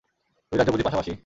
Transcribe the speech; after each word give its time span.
দুই 0.51 0.57
রাজ্য 0.57 0.71
বুঝি 0.71 0.83
পাশাপাশি? 0.83 1.11